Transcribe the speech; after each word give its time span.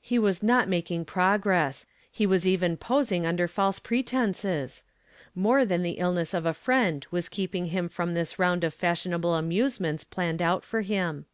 He 0.00 0.20
was 0.20 0.40
not 0.40 0.68
making 0.68 1.04
progress. 1.04 1.84
He 2.12 2.26
was 2.28 2.46
even 2.46 2.76
posing 2.76 3.26
under 3.26 3.48
false 3.48 3.80
pretences! 3.80 4.84
More 5.34 5.64
than 5.64 5.82
the 5.82 5.98
illness 5.98 6.32
of 6.32 6.46
a 6.46 6.54
friend 6.54 7.04
was 7.10 7.28
keeping 7.28 7.66
him 7.74 7.88
from 7.88 8.14
this 8.14 8.38
round 8.38 8.62
of 8.62 8.72
fashionable 8.72 9.34
amusements 9.34 10.04
planned 10.04 10.40
out 10.42 10.62
for 10.64 10.82
him. 10.82 11.26